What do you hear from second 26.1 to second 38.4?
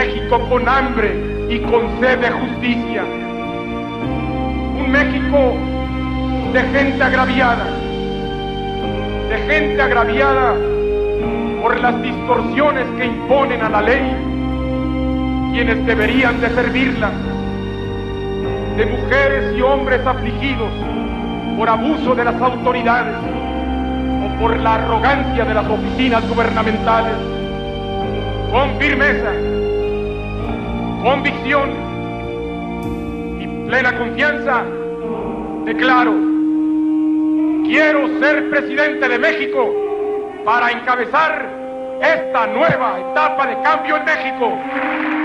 gubernamentales, con firmeza, convicción y plena confianza, declaro, quiero